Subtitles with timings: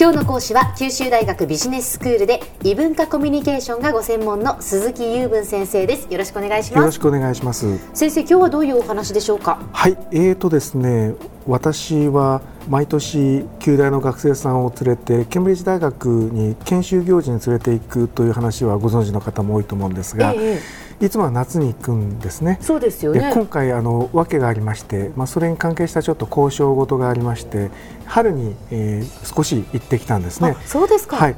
[0.00, 6.10] 今日の講師は九州大学ビジネススクールで異文化コミュニケーションがご専門の鈴木雄文先生です。
[6.10, 6.80] よろしくお願いします。
[6.80, 7.78] よろしくお願いします。
[7.92, 9.58] 先生今日はどういうお話でしょうか？
[9.74, 9.98] はい。
[10.10, 11.12] えーとですね
[11.46, 20.60] 私は毎年旧大の学生さんを連れてケンブリッジ大学に研修行事に連れていくという話はご存知の方も多いと思うんですが、ええ、
[21.00, 22.58] いつもは夏に行くんですね。
[22.60, 27.70] そうですよね今回あの訳がありまして、まあ、それに関係したちょっと交渉事がありまして
[28.04, 30.56] 春に、えー、少し行ってきたんですね。
[30.66, 31.36] そうですか、はい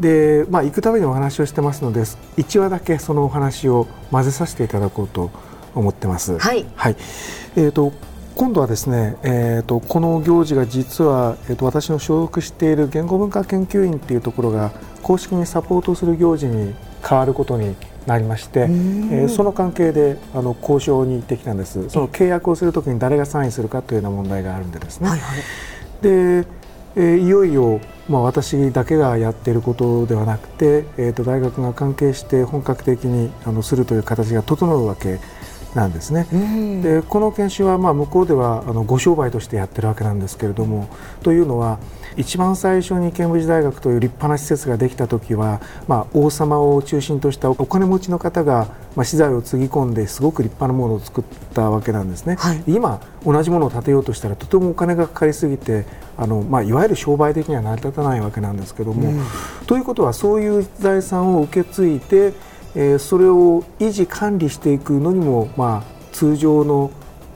[0.00, 5.30] でまあ、行くためにお話をしてますので1話だけそのお話を混ぜさせていただこうと
[5.74, 6.38] 思ってます。
[6.38, 6.96] はい、はい、
[7.56, 7.92] えーと
[8.34, 16.74] 今度はですね、えーと、この行事が実は、えーと、私の所属している言語文化研究院というところが公式にサポートする行事に
[17.06, 21.88] 変わることになりまして、えー、その関係であの交渉に行ってきたんです。
[21.88, 26.46] その契約をするときに誰がサインするかというような問題があるんでですね、はいはい、で、
[26.96, 35.41] えー、いよいよ、まあ、私だけがやっていることではなくて、えーと大学が関係して本格的にあのするという形が整うわけです
[35.74, 36.26] なんですね。
[36.82, 40.88] でこの研修はまあ向こうではあのご商売としてやってるわけなんですけれども
[41.22, 41.78] というのは
[42.16, 52.36] 一番最初にケンブリッジ大学という立派な施設ができた時は、まあ、王様を中心としたお金持ちの方が、まあ、資材をつぎ込んですごく立派なものを作ったわけなんですね。
[52.36, 55.86] はい、今同じものを建てようとしたらとてもお金がかかりすぎて
[56.16, 59.26] あの、まあ、いわゆる商売的には成り立たないわけなんですけども、うん、
[59.66, 62.34] ということはそういう財産を受け継いで
[62.74, 66.90] えー、それを維持管理していくのにも、まあ、通常の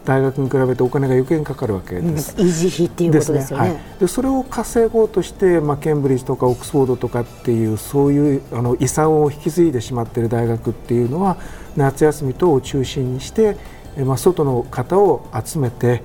[0.07, 2.37] 大学に比べてお金が余計にかかるわけです。
[2.37, 3.69] 維持費っていうことですよね。
[3.69, 11.37] で、ねはい、それを稼ごうとして、まあ、ケンブリッジとかオックスフォードとかっていうそういうあの遺産を引き継いでしまっている大学っていうのは
[11.77, 13.57] 夏休み等を中心にして、
[13.99, 16.03] まあ、外の方を集めて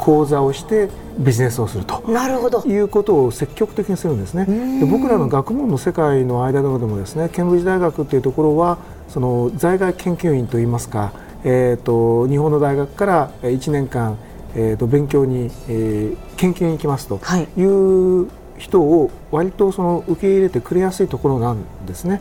[0.00, 2.02] 講座をしてビジネスをすると。
[2.08, 2.62] なるほど。
[2.64, 4.46] いうことを積極的にするんですね。
[4.80, 8.78] で僕らの学問の世界の間でもですねケンブリッジ大学というところは
[9.08, 11.12] その在外研究員といいますか、
[11.44, 14.16] えーと、日本の大学から1年間、
[14.54, 17.20] えーと、勉強に、えー、研究に行きますと
[17.56, 18.28] いう
[18.60, 22.20] 人を割とその受け入れてくれやすいところなんですね。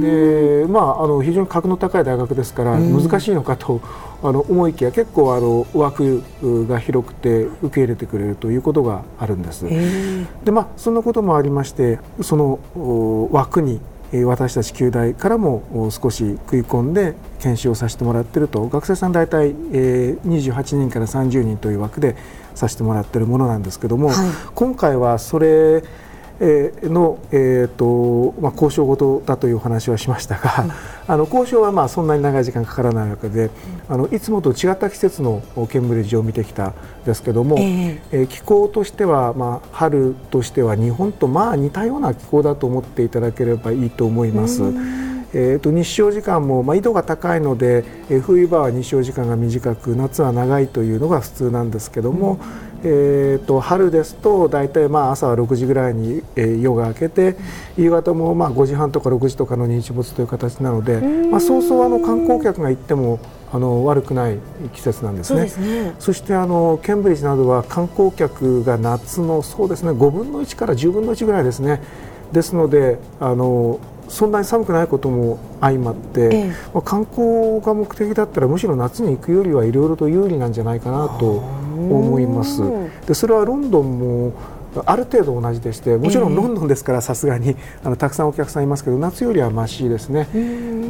[0.00, 3.80] でまあ、あの非常に格の高い大学ですから難しいのかと
[4.22, 6.22] あの思いきや結構あの枠
[6.68, 9.64] が広くて受け入れてくれるということがあるんです。
[10.44, 13.80] でまあそんなこともありましてその枠に
[14.12, 22.16] 私たち旧大からも少し食い込んで研修をさせてもらっていると学生さん大体28人から30人という枠で
[22.56, 24.16] させてもらっているものなんですけども、はい、
[24.54, 25.84] 今回はそれ
[26.40, 30.72] の、えーとまあ、交渉事だという話はしましたが、うん、
[31.08, 33.50] あの交渉はまあそんなに長い時間かからないわけで、
[33.88, 36.74] あのいつもと違った季節のケンブリッジを見てきたん
[37.04, 44.62] ですけども、えー、えー、気候としては、まあ、春としては日本とまあ似たような気候だと思っていただければいいと思います。
[45.38, 52.38] えーと、日照時間も、まあ、緯度が高いので、えー、冬場は日照時間が短く夏は長いというのが普通なんですけども、
[52.82, 57.36] うん、えーと、春ですと大体まあ朝は6時ぐらいに、えー、夜が明けて
[57.76, 63.20] 夕方もまあ5時半とか6時とかの日没という形なので、まあ、そうそうあの観光客が行っても
[63.52, 64.38] あの悪くない
[64.72, 65.48] 季節なんですね。
[65.48, 71.82] そねそしてあのケンブリッジなどは観光客が夏のそうですね5分の1から10分の1ぐらいですね。
[72.32, 81.38] ですのであのそんなに寒くないことも相まって、ええ、まあ、観光が目的だったらむしろ夏に行くよりはいろいろと有利なんじゃないかなと
[81.76, 82.62] 思います。
[83.06, 84.32] でそれはロンドンも
[84.84, 90.28] ある程度同じでしてもちろんロンドンですからさすがにあのたくさんお客さんいますけど夏よりはましいですね。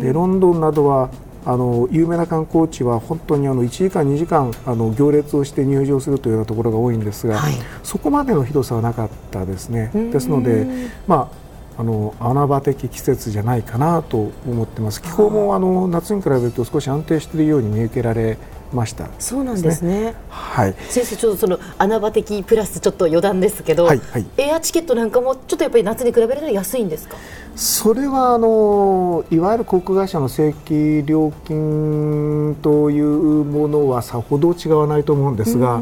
[0.01, 1.11] でロンドンなどは
[1.47, 9.93] あの有名な観光地は本当にあの1時間、2時間あの行列をして入場するというようなところが多いんですが、はい、そこまでのひどさはなかったですね。
[10.13, 10.67] ですので、
[11.07, 11.46] まあ
[11.79, 18.39] あの穴場的季節じゃないかなと思ってます気候もあの夏に比べると少し安定しているように見受けられ
[18.73, 20.15] ました、そうなんですね。
[20.29, 20.75] はい。
[20.89, 27.17] 先生ちょっとその穴場的プラスちょっと余談ですけど、はいはい、エアチケットなんかもちょっとやっぱり夏に比べると安いんですか？
[27.55, 33.05] それはあのいわゆる航空会社の正規料金という
[33.45, 35.81] ものはさほど違わないと思うんですが、あ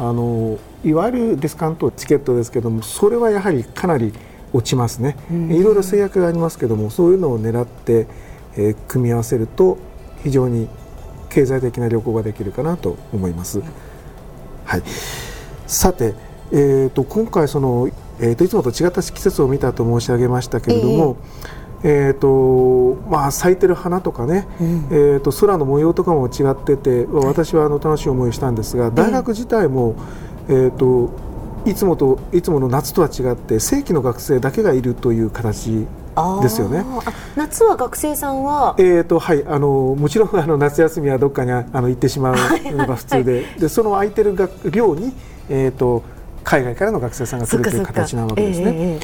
[0.00, 4.14] のいわゆるディスカウントチケットですけども、それはやはりかなり
[4.52, 8.06] 落ちますね、いろいろ制約がありますけどもそういうのを狙って、
[8.56, 9.78] えー、組み合わせると
[10.22, 10.68] 非常に
[11.30, 13.62] 経済的な旅行ができるかなと思います。
[14.64, 14.82] はい、
[15.66, 16.14] さて、
[16.52, 17.88] えーと、今回その、
[18.20, 21.16] えーと、いつもと違った季節を見たと申し上げましたけれども、
[21.82, 29.96] えー、えーとまあ、咲いてる花とかね、うん、えー、と空の模様とかも違ってて私はあの楽しい思いをしたんですが大学自体も、
[30.48, 31.10] えー、と
[31.64, 35.86] いつもといつもの夏とは違って正規の学生だけがいるという形
[36.42, 36.84] ですよね。
[37.36, 42.36] 夏は学生さんは、えーとはい、あのもちろんあの夏休みはどっかにあの行ってしまう
[42.72, 43.32] のが普通で。
[43.32, 43.42] はい。
[43.44, 44.36] はい、でその空いてる
[44.70, 45.12] 寮に、
[45.48, 46.02] えーと、
[46.44, 49.00] 海外からの学生さんが来るという形なわけですね。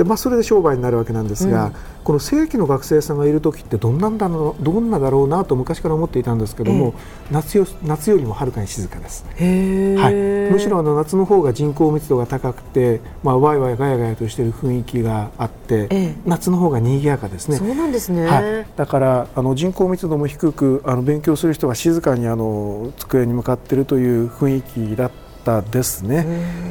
[0.00, 1.72] でまあ、それで商売になるわけなんですが、うん、
[2.04, 6.94] この正規の学生さんがいる時ってどんなんだろうどんなだろうなと昔から思っていたんですけども、
[7.28, 10.14] えー、夏よ夏よりもはるかに静かです、はい、
[10.54, 17.58] むしろあの夏の方が人口密度が高くて、まあ、わいわいがやがやとしている雰囲気があって、えー、夏の方が賑やかですね。
[17.58, 26.26] そうなんですね、はい、だからあの人口密度も低くあの勉強する人が静かにあの机に向かっているという雰囲気だったったですね。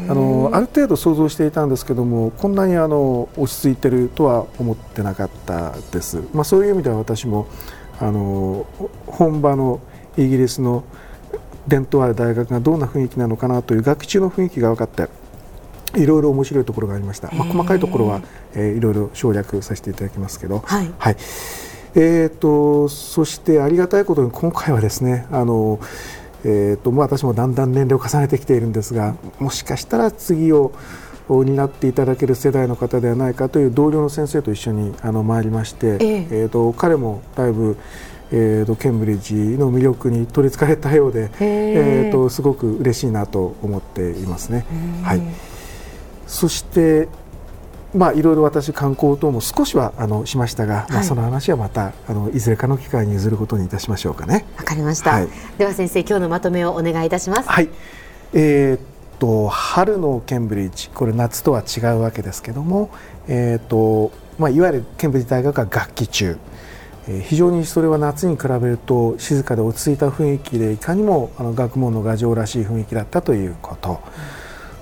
[0.10, 7.46] あのある程度想像していたんですけどもこんなにあの落ち着いてるとは思ってなかったです、まあ、そういう意味では私も
[8.00, 8.66] あの
[9.06, 9.80] 本場の
[10.18, 10.84] イギリスの
[11.68, 15.08] 伝統ある大学がどんな雰囲気なのかなという学中の雰囲気が分かって
[15.96, 18.22] いろいろ面白いところがありました、まあ、細かいところは、
[18.56, 21.18] えー、いろいろ省略させていただきますけど、はい、はい、
[21.94, 25.80] えーとそしてありがたいことに今回はですねあの
[26.44, 30.72] えーとまあ、私もだんだん年齢を重ねてきているんですがもしかしたら次を
[31.28, 37.78] 担っていただける世代の方ではないかという同僚の先生と一緒にあの参りまして、えー、えーと彼もだいぶ、
[38.32, 44.66] えーと、ケンブリッジの魅力に取りつかれたようで、えーとすごく嬉しいなと思っていますね。
[45.04, 45.22] はい、
[46.26, 47.10] そして
[47.94, 54.46] まあ、いろいろ私観光等も少しはあのしましたが、はい、まあ、その話はまたあのいずれかの機会に譲ることにいたしましょうかね。
[54.58, 57.50] わかりました、はい、では先生今日のまとめをお願いいたします。
[57.50, 57.70] はい、
[58.34, 58.80] えー、っ
[59.18, 62.92] と春のケンブリッジこれ夏とは違うわけですけども、
[63.28, 66.38] えー、っとまあ、いわゆるケンブリッジ大学は学期中。
[67.24, 73.98] 非常にそれは夏に比べると静かで落ち着いた雰囲気でいかにもあの学問の牙城らしい雰囲気だったということ、うん、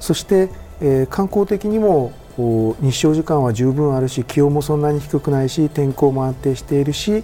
[0.01, 0.49] そして、
[0.81, 7.23] えー、観光的にも日照時間は十分あるし気温もそんなに低くないし天候も安定しているし、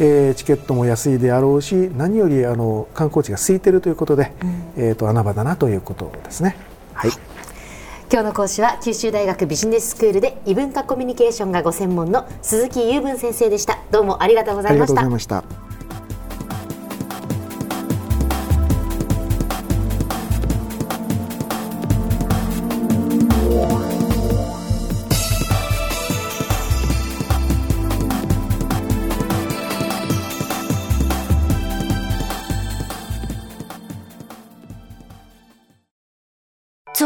[0.00, 6.56] えー、チケットも安いであろうし何よりあの観光地が空いているということで、うん、えーと、穴場だなということですね。
[6.92, 7.10] はい、
[8.10, 14.86] 今日の講師は九州大学ビジネススクールで異文化コミュニケーションがご専門の鈴木雄文先生でしたどうもありがとうございま
[15.18, 15.67] した。